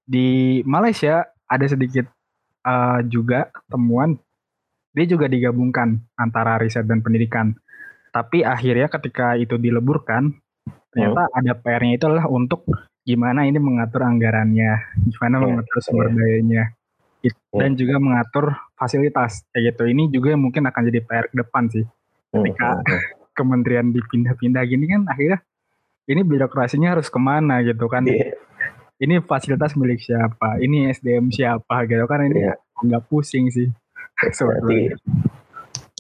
Di 0.06 0.62
Malaysia 0.70 1.26
ada 1.50 1.66
sedikit 1.66 2.06
uh, 2.66 3.02
juga 3.06 3.50
temuan 3.70 4.18
dia 4.96 5.06
juga 5.12 5.28
digabungkan 5.28 6.00
antara 6.16 6.56
riset 6.56 6.88
dan 6.88 7.04
pendidikan. 7.04 7.52
Tapi 8.16 8.48
akhirnya 8.48 8.88
ketika 8.88 9.36
itu 9.36 9.60
dileburkan, 9.60 10.32
ternyata 10.88 11.28
hmm. 11.28 11.36
ada 11.36 11.52
PR-nya 11.60 11.94
itu 12.00 12.06
adalah 12.08 12.32
untuk 12.32 12.64
gimana 13.06 13.46
ini 13.46 13.62
mengatur 13.62 14.02
anggarannya, 14.02 14.98
gimana 15.06 15.36
yeah, 15.38 15.46
mengatur 15.46 15.78
sumber 15.86 16.10
yeah. 16.10 16.18
dayanya, 16.18 16.64
yeah. 17.22 17.36
dan 17.54 17.78
juga 17.78 18.02
mengatur 18.02 18.58
fasilitas 18.74 19.46
kayak 19.54 19.78
gitu. 19.78 19.84
Ini 19.86 20.04
juga 20.10 20.34
mungkin 20.34 20.66
akan 20.66 20.82
jadi 20.90 21.00
PR 21.06 21.30
ke 21.30 21.36
depan 21.38 21.70
sih. 21.70 21.86
Ketika 22.34 22.82
mm-hmm. 22.82 23.32
kementerian 23.38 23.88
dipindah-pindah 23.94 24.64
gini 24.66 24.86
kan 24.90 25.02
akhirnya 25.08 25.40
ini 26.10 26.22
birokrasinya 26.26 26.98
harus 26.98 27.08
ke 27.08 27.20
mana 27.22 27.62
gitu 27.62 27.86
kan? 27.86 28.10
Yeah. 28.10 28.34
Ini 28.98 29.22
fasilitas 29.22 29.78
milik 29.78 30.02
siapa? 30.02 30.58
Ini 30.58 30.90
SDM 30.98 31.30
siapa 31.30 31.86
gitu 31.86 32.10
kan? 32.10 32.26
Ini 32.26 32.42
yeah. 32.42 32.58
nggak 32.82 33.06
pusing 33.06 33.54
sih. 33.54 33.70
Berarti, 34.18 34.96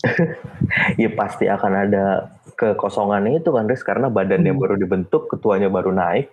ya 1.01 1.09
pasti 1.13 1.45
akan 1.51 1.73
ada 1.87 2.33
kekosongan 2.55 3.35
itu 3.35 3.51
kan 3.51 3.67
Riz 3.67 3.83
karena 3.83 4.07
badannya 4.07 4.55
hmm. 4.55 4.61
baru 4.61 4.75
dibentuk, 4.79 5.27
ketuanya 5.27 5.67
baru 5.67 5.91
naik, 5.91 6.31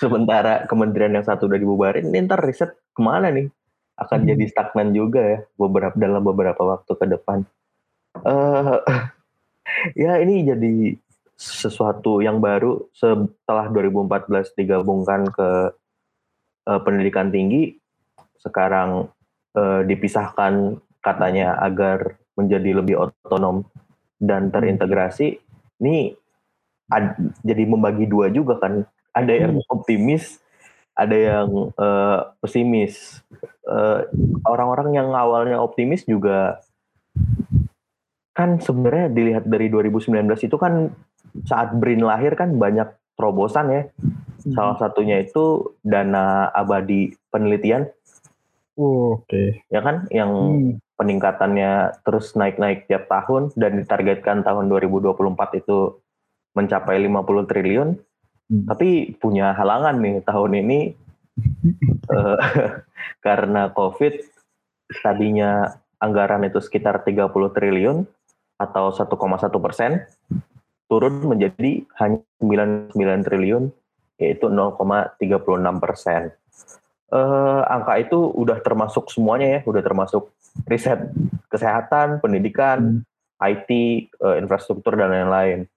sementara 0.00 0.64
kementerian 0.66 1.14
yang 1.14 1.26
satu 1.26 1.46
udah 1.46 1.58
dibubarin 1.60 2.08
ini 2.08 2.24
ntar 2.26 2.42
riset 2.42 2.72
ke 2.92 3.00
mana 3.00 3.30
nih? 3.32 3.48
Akan 3.96 4.24
hmm. 4.24 4.28
jadi 4.34 4.44
stagnan 4.50 4.88
juga 4.96 5.20
ya 5.20 5.38
beberapa 5.56 5.94
dalam 5.94 6.22
beberapa 6.24 6.62
waktu 6.64 6.92
ke 6.96 7.06
depan. 7.06 7.38
Uh, 8.22 8.80
ya 10.02 10.20
ini 10.20 10.44
jadi 10.44 10.74
sesuatu 11.36 12.22
yang 12.22 12.38
baru 12.38 12.86
setelah 12.94 13.66
2014 13.74 14.54
digabungkan 14.54 15.26
ke 15.32 15.48
uh, 16.70 16.80
pendidikan 16.82 17.34
tinggi. 17.34 17.78
Sekarang 18.38 19.10
uh, 19.54 19.80
dipisahkan 19.86 20.78
katanya 21.02 21.58
agar 21.58 22.18
menjadi 22.38 22.78
lebih 22.78 23.10
otonom 23.10 23.66
dan 24.22 24.54
terintegrasi. 24.54 25.42
Ini 25.82 26.14
ad, 26.94 27.18
jadi 27.42 27.66
membagi 27.66 28.06
dua 28.06 28.30
juga 28.30 28.62
kan 28.62 28.86
ada 29.12 29.32
yang 29.32 29.60
hmm. 29.60 29.68
optimis 29.72 30.42
ada 30.92 31.16
yang 31.16 31.72
uh, 31.80 32.36
pesimis 32.44 33.24
eh, 33.64 34.00
orang-orang 34.44 34.92
yang 34.92 35.08
awalnya 35.16 35.56
optimis 35.56 36.04
juga 36.04 36.60
kan 38.32 38.60
sebenarnya 38.60 39.08
dilihat 39.12 39.44
dari 39.48 39.72
2019 39.72 40.12
itu 40.36 40.56
kan 40.60 40.92
saat 41.48 41.72
Brin 41.76 42.04
lahir 42.04 42.36
kan 42.36 42.56
banyak 42.56 42.88
terobosan 43.16 43.72
ya 43.72 43.82
hmm. 43.88 44.52
salah 44.52 44.76
satunya 44.80 45.20
itu 45.20 45.76
dana 45.84 46.48
abadi 46.52 47.12
penelitian 47.32 47.88
oh, 48.76 49.20
oke 49.20 49.28
okay. 49.28 49.64
ya 49.68 49.80
kan 49.80 50.08
yang 50.12 50.32
hmm. 50.32 50.96
peningkatannya 50.96 52.04
terus 52.04 52.36
naik-naik 52.36 52.88
tiap 52.88 53.08
tahun 53.08 53.52
dan 53.56 53.80
ditargetkan 53.80 54.44
tahun 54.44 54.68
2024 54.68 55.60
itu 55.60 56.00
mencapai 56.52 57.00
50 57.00 57.48
triliun 57.48 57.88
Hmm. 58.52 58.68
Tapi 58.68 59.16
punya 59.16 59.56
halangan 59.56 59.96
nih 59.96 60.20
tahun 60.28 60.52
ini 60.60 60.78
uh, 62.12 62.36
karena 63.24 63.72
COVID 63.72 64.20
tadinya 65.00 65.72
anggaran 65.96 66.44
itu 66.44 66.60
sekitar 66.60 67.00
30 67.00 67.32
triliun 67.56 68.04
atau 68.60 68.92
1,1 68.92 69.08
persen 69.64 70.04
turun 70.92 71.24
menjadi 71.24 71.88
hanya 71.96 72.20
99 72.44 72.92
triliun 73.24 73.64
yaitu 74.20 74.52
0,36 74.52 75.16
persen. 75.80 76.36
Uh, 77.08 77.64
angka 77.68 78.04
itu 78.04 78.18
udah 78.36 78.60
termasuk 78.60 79.08
semuanya 79.08 79.48
ya, 79.56 79.60
udah 79.64 79.80
termasuk 79.84 80.32
riset 80.68 81.12
kesehatan, 81.48 82.20
pendidikan, 82.20 83.00
hmm. 83.00 83.40
IT, 83.40 83.70
uh, 84.20 84.36
infrastruktur 84.36 84.96
dan 84.96 85.12
lain-lain. 85.12 85.68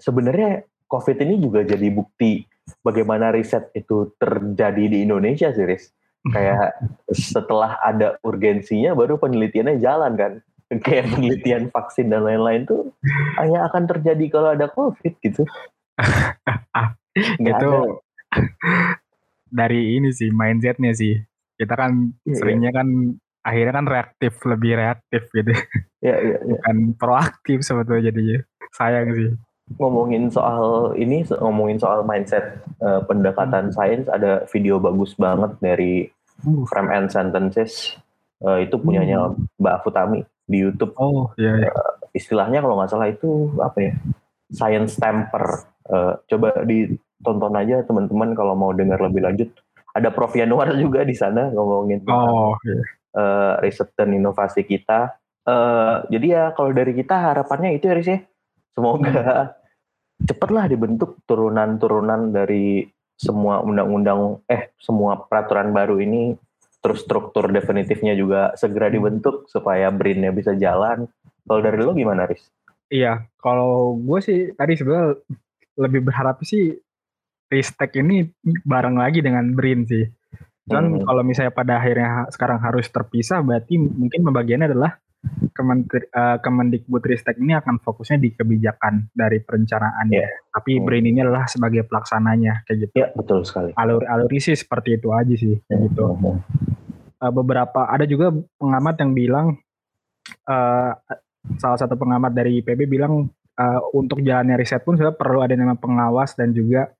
Sebenarnya 0.00 0.64
COVID 0.88 1.16
ini 1.20 1.36
juga 1.38 1.60
jadi 1.62 1.92
bukti 1.92 2.48
bagaimana 2.80 3.32
riset 3.32 3.68
itu 3.76 4.12
terjadi 4.16 4.84
di 4.88 5.04
Indonesia 5.04 5.52
sih, 5.52 5.64
Riz. 5.64 5.92
Kayak 6.28 6.76
setelah 7.14 7.78
ada 7.80 8.20
urgensinya 8.20 8.92
baru 8.92 9.16
penelitiannya 9.20 9.80
jalan 9.80 10.12
kan. 10.18 10.32
Kayak 10.84 11.16
penelitian 11.16 11.72
vaksin 11.72 12.12
dan 12.12 12.28
lain-lain 12.28 12.68
tuh 12.68 12.92
hanya 13.40 13.64
akan 13.72 13.88
terjadi 13.88 14.24
kalau 14.28 14.52
ada 14.52 14.68
COVID 14.68 15.14
gitu. 15.24 15.44
Gak 17.44 17.56
itu 17.56 17.70
ada. 17.72 17.80
dari 19.58 19.96
ini 19.96 20.12
sih 20.12 20.28
mindsetnya 20.28 20.92
sih. 20.92 21.16
Kita 21.56 21.72
kan 21.72 22.12
yeah, 22.28 22.36
seringnya 22.36 22.70
yeah. 22.70 22.76
kan 22.76 22.88
akhirnya 23.48 23.74
kan 23.80 23.86
reaktif 23.88 24.32
lebih 24.44 24.72
reaktif 24.76 25.22
gitu. 25.32 25.52
Iya 26.04 26.16
iya. 26.20 26.36
iya. 26.44 26.52
Bukan 26.60 26.76
proaktif 27.00 27.64
sebetulnya 27.64 28.12
jadinya. 28.12 28.38
Sayang 28.76 29.16
sih 29.16 29.32
ngomongin 29.76 30.32
soal 30.32 30.96
ini 30.96 31.28
ngomongin 31.28 31.76
soal 31.76 32.00
mindset 32.08 32.64
uh, 32.80 33.04
pendekatan 33.04 33.68
hmm. 33.68 33.74
sains 33.76 34.06
ada 34.08 34.48
video 34.48 34.80
bagus 34.80 35.12
banget 35.20 35.52
dari 35.60 36.08
uh. 36.48 36.64
Frame 36.64 36.90
and 36.96 37.08
Sentences 37.12 37.92
uh, 38.40 38.56
itu 38.56 38.80
punyanya 38.80 39.28
hmm. 39.28 39.60
Mbak 39.60 39.76
Futami 39.84 40.24
di 40.48 40.64
YouTube. 40.64 40.96
Oh 40.96 41.28
iya. 41.36 41.68
iya. 41.68 41.70
Uh, 41.70 41.94
istilahnya 42.16 42.64
kalau 42.64 42.80
nggak 42.80 42.90
salah 42.90 43.08
itu 43.12 43.52
apa 43.60 43.78
ya? 43.78 43.92
Science 44.48 44.96
temper. 44.96 45.68
Uh, 45.88 46.16
coba 46.24 46.64
ditonton 46.64 47.52
aja 47.52 47.84
teman-teman 47.84 48.32
kalau 48.32 48.56
mau 48.56 48.72
dengar 48.72 48.96
lebih 49.04 49.20
lanjut. 49.20 49.52
Ada 49.92 50.08
Prof 50.12 50.32
Yanuar 50.32 50.72
juga 50.76 51.04
di 51.04 51.16
sana 51.16 51.52
ngomongin 51.52 52.04
oh, 52.08 52.54
iya. 52.64 52.80
uh, 53.16 53.52
riset 53.60 53.92
dan 53.92 54.16
inovasi 54.16 54.64
kita. 54.64 55.16
Uh, 55.48 56.04
jadi 56.12 56.26
ya 56.28 56.44
kalau 56.52 56.76
dari 56.76 56.92
kita 56.92 57.16
harapannya 57.32 57.76
itu 57.76 57.88
ya 57.88 57.94
Riz 57.96 58.08
ya. 58.08 58.20
Semoga 58.76 59.57
cepatlah 60.28 60.68
dibentuk 60.68 61.24
turunan-turunan 61.24 62.30
dari 62.30 62.84
semua 63.18 63.64
undang-undang 63.64 64.44
eh 64.46 64.70
semua 64.78 65.26
peraturan 65.26 65.74
baru 65.74 65.98
ini 65.98 66.36
terus 66.78 67.02
struktur 67.02 67.50
definitifnya 67.50 68.14
juga 68.14 68.54
segera 68.54 68.86
hmm. 68.86 68.94
dibentuk 68.94 69.36
supaya 69.50 69.90
BRIN-nya 69.90 70.30
bisa 70.30 70.54
jalan. 70.54 71.10
Kalau 71.42 71.60
dari 71.64 71.80
lo 71.80 71.96
gimana, 71.96 72.28
Riz? 72.28 72.44
Iya, 72.92 73.26
kalau 73.40 73.98
gue 73.98 74.20
sih 74.22 74.40
tadi 74.54 74.78
sebenarnya 74.78 75.18
lebih 75.80 76.06
berharap 76.06 76.40
sih 76.46 76.76
Ristek 77.48 77.96
ini 77.96 78.28
bareng 78.44 79.00
lagi 79.00 79.24
dengan 79.24 79.56
Brin 79.56 79.88
sih. 79.88 80.04
Dan 80.68 81.00
hmm. 81.00 81.08
kalau 81.08 81.24
misalnya 81.24 81.52
pada 81.52 81.80
akhirnya 81.80 82.28
sekarang 82.28 82.60
harus 82.60 82.84
terpisah, 82.92 83.40
berarti 83.40 83.80
mungkin 83.80 84.20
pembagiannya 84.20 84.68
adalah 84.68 85.00
Kementeri, 85.52 86.06
uh, 86.14 86.38
Kemendikbud 86.38 87.02
Ristek 87.02 87.38
ini 87.38 87.54
akan 87.56 87.82
fokusnya 87.82 88.18
di 88.22 88.30
kebijakan 88.34 89.10
dari 89.10 89.42
perencanaan 89.42 90.06
yeah. 90.10 90.28
Tapi 90.54 90.78
hmm. 90.78 90.84
BRIN 90.86 91.06
ini 91.10 91.20
adalah 91.22 91.46
sebagai 91.50 91.86
pelaksananya 91.86 92.62
kayak 92.66 92.78
gitu. 92.88 92.92
Ya 92.94 93.00
yeah, 93.06 93.10
betul 93.14 93.42
sekali. 93.42 93.74
Alur 93.74 94.06
alur 94.06 94.30
sih 94.38 94.54
seperti 94.54 95.00
itu 95.00 95.10
aja 95.10 95.34
sih 95.34 95.58
kayak 95.66 95.78
hmm. 95.78 95.86
gitu. 95.90 96.04
Hmm. 96.06 96.38
Uh, 97.18 97.32
beberapa 97.34 97.90
ada 97.90 98.06
juga 98.06 98.30
pengamat 98.60 98.94
yang 99.02 99.12
bilang 99.16 99.46
uh, 100.46 100.92
salah 101.58 101.78
satu 101.80 101.98
pengamat 101.98 102.30
dari 102.36 102.62
IPB 102.62 102.86
bilang 102.86 103.26
uh, 103.58 103.80
untuk 103.96 104.22
jalannya 104.22 104.54
riset 104.60 104.86
pun 104.86 104.94
sudah 104.94 105.12
perlu 105.16 105.42
ada 105.42 105.58
nama 105.58 105.74
pengawas 105.74 106.38
dan 106.38 106.54
juga 106.54 106.94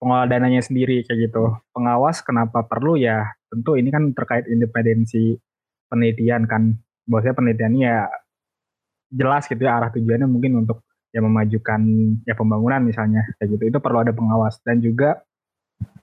pengelola 0.00 0.26
dananya 0.26 0.64
sendiri 0.64 1.04
kayak 1.04 1.28
gitu. 1.28 1.60
Pengawas 1.76 2.24
kenapa 2.24 2.64
perlu 2.64 2.96
ya? 2.96 3.36
Tentu 3.52 3.76
ini 3.76 3.92
kan 3.92 4.16
terkait 4.16 4.48
independensi 4.48 5.36
penelitian 5.90 6.48
kan 6.48 6.78
bahwasanya 7.10 7.36
penelitiannya 7.36 7.82
ya 7.82 8.06
jelas 9.10 9.50
gitu 9.50 9.58
ya 9.58 9.82
arah 9.82 9.90
tujuannya 9.90 10.30
mungkin 10.30 10.62
untuk 10.62 10.86
ya 11.10 11.18
memajukan 11.18 11.80
ya 12.22 12.38
pembangunan 12.38 12.86
misalnya 12.86 13.26
kayak 13.42 13.58
gitu. 13.58 13.62
Itu 13.74 13.78
perlu 13.82 14.06
ada 14.06 14.14
pengawas 14.14 14.62
dan 14.62 14.78
juga 14.78 15.18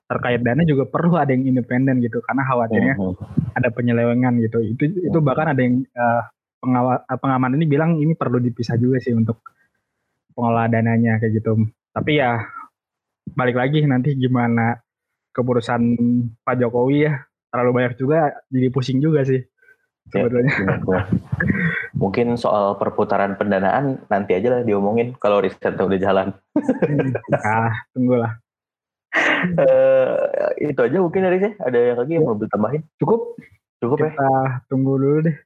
terkait 0.08 0.40
dana 0.44 0.64
juga 0.64 0.88
perlu 0.88 1.20
ada 1.20 1.32
yang 1.36 1.48
independen 1.48 2.00
gitu 2.00 2.24
karena 2.24 2.44
khawatirnya 2.48 2.96
uh 2.96 3.16
ada 3.58 3.74
penyelewengan 3.74 4.38
gitu. 4.46 4.62
Itu 4.62 4.84
itu 5.02 5.18
bahkan 5.18 5.56
ada 5.56 5.62
yang 5.64 5.82
uh, 5.98 6.24
pengawas 6.62 7.02
pengaman 7.10 7.58
ini 7.58 7.66
bilang 7.66 7.98
ini 7.98 8.14
perlu 8.14 8.38
dipisah 8.38 8.78
juga 8.78 9.02
sih 9.02 9.18
untuk 9.18 9.42
pengelola 10.38 10.70
dananya 10.70 11.18
kayak 11.18 11.42
gitu. 11.42 11.66
Tapi 11.90 12.22
ya 12.22 12.38
balik 13.34 13.58
lagi 13.58 13.82
nanti 13.90 14.14
gimana 14.14 14.78
keputusan 15.34 15.82
Pak 16.46 16.56
Jokowi 16.62 17.10
ya 17.10 17.18
terlalu 17.50 17.72
banyak 17.82 17.94
juga 17.98 18.46
jadi 18.54 18.68
pusing 18.70 19.02
juga 19.02 19.26
sih 19.26 19.42
sebetulnya. 20.12 20.54
Ya, 20.54 21.02
Mungkin 21.98 22.38
soal 22.38 22.78
perputaran 22.78 23.36
pendanaan 23.36 24.06
nanti 24.08 24.38
aja 24.38 24.60
lah 24.60 24.62
diomongin 24.62 25.18
kalau 25.18 25.42
riset 25.42 25.76
udah 25.76 26.00
jalan. 26.00 26.28
ah, 27.48 27.74
tunggulah. 27.92 28.38
uh, 29.58 30.54
itu 30.62 30.78
aja 30.78 30.98
mungkin 31.02 31.26
dari 31.26 31.38
saya. 31.42 31.54
Ada 31.64 31.78
yang 31.94 31.98
lagi 31.98 32.12
yang 32.20 32.26
mau 32.26 32.38
ditambahin? 32.38 32.82
Cukup. 33.02 33.36
Cukup 33.82 33.98
Kita 34.02 34.14
ya. 34.14 34.30
Tunggu 34.70 34.94
dulu 34.98 35.18
deh. 35.26 35.38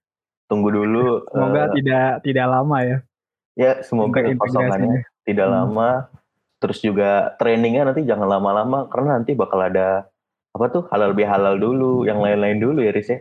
Tunggu 0.51 0.69
dulu. 0.71 1.23
Semoga 1.31 1.61
uh, 1.67 1.71
tidak 1.75 2.09
tidak 2.27 2.45
lama 2.51 2.77
ya. 2.83 2.97
Ya, 3.55 3.71
semoga 3.83 4.23
kosongannya 4.35 5.07
tidak 5.27 5.47
hmm. 5.47 5.55
lama. 5.55 5.89
Terus 6.61 6.77
juga 6.83 7.33
trainingnya 7.41 7.89
nanti 7.89 8.05
jangan 8.05 8.29
lama-lama 8.29 8.85
karena 8.91 9.17
nanti 9.17 9.33
bakal 9.33 9.65
ada 9.65 10.05
apa 10.51 10.65
tuh 10.67 10.83
halal 10.91 11.15
bihalal 11.15 11.57
dulu, 11.57 12.05
yang 12.05 12.21
lain-lain 12.21 12.59
dulu 12.59 12.83
ya 12.83 12.91
Riz 12.93 13.09
ya. 13.09 13.19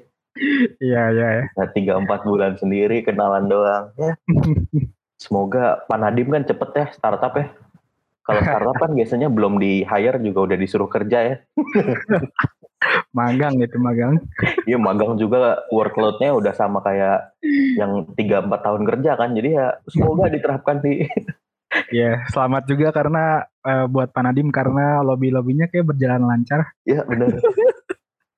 Iya 0.79 1.03
iya. 1.11 1.29
Ya. 1.43 1.45
Nah, 1.59 1.69
tiga 1.75 1.99
empat 1.99 2.23
bulan 2.23 2.55
sendiri 2.57 3.03
kenalan 3.03 3.51
doang. 3.51 3.91
Ya. 3.99 4.15
Semoga 5.23 5.85
Pak 5.85 5.99
Nadim 6.01 6.33
kan 6.33 6.47
cepet 6.49 6.71
ya 6.73 6.87
startup 6.97 7.35
ya. 7.37 7.53
Kalau 8.25 8.41
startup 8.41 8.77
kan 8.79 8.93
biasanya 8.95 9.29
belum 9.29 9.59
di 9.59 9.83
hire 9.83 10.23
juga 10.23 10.53
udah 10.53 10.57
disuruh 10.57 10.89
kerja 10.89 11.19
ya. 11.25 11.37
magang 13.19 13.61
gitu 13.61 13.77
magang. 13.77 14.17
Iya 14.65 14.81
magang 14.81 15.21
juga 15.21 15.61
workloadnya 15.69 16.33
udah 16.33 16.55
sama 16.57 16.81
kayak 16.81 17.37
yang 17.77 18.09
tiga 18.17 18.41
empat 18.41 18.65
tahun 18.65 18.89
kerja 18.89 19.19
kan. 19.19 19.37
Jadi 19.37 19.49
ya 19.59 19.77
semoga 19.91 20.31
diterapkan 20.35 20.81
di. 20.81 21.05
Ya, 21.95 22.27
selamat 22.35 22.67
juga 22.67 22.91
karena 22.91 23.47
uh, 23.63 23.87
buat 23.87 24.11
Pak 24.11 24.23
Nadim 24.27 24.51
karena 24.51 25.07
lobby-lobbynya 25.07 25.71
kayak 25.71 25.95
berjalan 25.95 26.27
lancar. 26.27 26.75
Iya, 26.83 27.07
benar. 27.07 27.39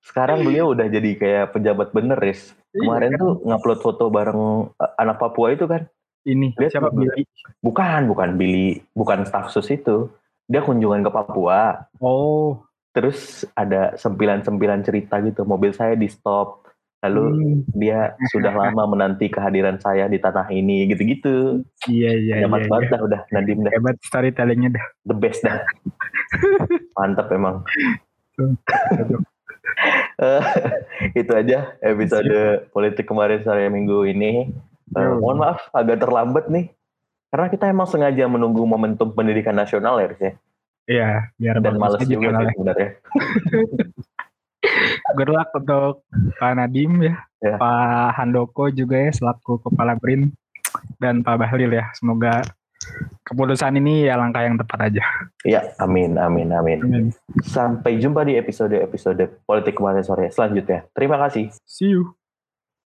Sekarang 0.03 0.43
beliau 0.43 0.75
udah 0.75 0.87
jadi 0.91 1.11
kayak 1.15 1.55
pejabat 1.55 1.95
bener, 1.95 2.19
Riz. 2.19 2.51
Iya, 2.75 2.83
Kemarin 2.83 3.13
iya, 3.15 3.21
tuh 3.23 3.33
ngupload 3.47 3.81
foto 3.81 4.05
bareng 4.11 4.43
eh, 4.75 4.93
anak 4.99 5.17
Papua 5.23 5.55
itu 5.55 5.65
kan. 5.71 5.87
Ini, 6.23 6.55
Dia 6.55 6.71
siapa 6.71 6.91
Billy? 6.95 7.27
Bukan, 7.63 8.11
bukan 8.11 8.39
Billy. 8.39 8.79
Bukan 8.95 9.27
staff 9.27 9.51
sus 9.51 9.67
itu. 9.71 10.11
Dia 10.47 10.63
kunjungan 10.63 11.07
ke 11.07 11.11
Papua. 11.11 11.87
Oh. 12.03 12.63
Terus 12.93 13.47
ada 13.59 13.95
sembilan-sembilan 13.99 14.81
cerita 14.87 15.19
gitu. 15.23 15.47
Mobil 15.47 15.75
saya 15.75 15.95
di 15.99 16.07
stop. 16.07 16.63
Lalu 17.03 17.23
hmm. 17.27 17.59
dia 17.75 18.15
sudah 18.31 18.55
lama 18.55 18.87
menanti 18.95 19.27
kehadiran 19.27 19.75
saya 19.83 20.07
di 20.07 20.23
tanah 20.23 20.47
ini 20.55 20.87
gitu-gitu. 20.87 21.67
Iya 21.91 22.11
iya. 22.15 22.35
Hebat 22.47 22.63
iya, 22.63 22.71
banget 22.71 22.87
iya. 22.87 22.95
dah 22.95 23.01
udah 23.03 23.21
Nadim 23.35 23.59
dah. 23.67 23.73
Hebat 23.75 23.97
storytellingnya 24.07 24.71
dah. 24.79 24.87
The 25.11 25.17
best 25.19 25.43
dah. 25.43 25.67
Mantap 26.99 27.27
emang. 27.35 27.67
Uh, 30.23 30.43
itu 31.21 31.33
aja 31.35 31.75
episode 31.83 32.71
politik 32.71 33.11
kemarin 33.11 33.43
sore 33.43 33.67
minggu 33.67 34.07
ini. 34.07 34.55
Uh, 34.95 35.19
mohon 35.19 35.43
maaf 35.43 35.67
agak 35.75 36.01
terlambat 36.01 36.47
nih. 36.47 36.71
Karena 37.33 37.49
kita 37.49 37.65
emang 37.67 37.89
sengaja 37.89 38.29
menunggu 38.29 38.63
momentum 38.69 39.09
pendidikan 39.17 39.57
nasional 39.57 39.97
ya, 39.99 40.09
ya. 40.21 40.33
Iya, 40.83 41.09
biar 41.41 41.57
dan 41.65 41.81
males 41.81 42.05
juga 42.05 42.29
sih 42.29 42.47
sebenarnya. 42.53 42.89
Good 45.19 45.31
luck 45.33 45.49
untuk 45.57 46.05
Pak 46.39 46.53
Nadim 46.55 47.03
ya, 47.03 47.17
ya, 47.43 47.57
Pak 47.59 48.21
Handoko 48.21 48.71
juga 48.71 49.01
ya 49.01 49.11
selaku 49.11 49.59
kepala 49.65 49.99
BRIN 49.99 50.31
dan 51.01 51.25
Pak 51.25 51.41
Bahlil 51.41 51.73
ya. 51.73 51.89
Semoga 51.97 52.45
keputusan 53.27 53.79
ini 53.79 54.07
ya 54.07 54.17
langkah 54.19 54.45
yang 54.45 54.57
tepat 54.57 54.93
aja. 54.93 55.05
Iya, 55.43 55.75
amin, 55.83 56.17
amin, 56.17 56.49
amin, 56.55 56.79
amin. 56.83 57.05
Sampai 57.43 57.99
jumpa 57.99 58.23
di 58.27 58.39
episode-episode 58.39 59.43
politik 59.45 59.79
kemarin 59.79 60.05
sore 60.07 60.31
selanjutnya. 60.31 60.87
Terima 60.95 61.19
kasih. 61.19 61.51
See 61.67 61.93
you. 61.93 62.15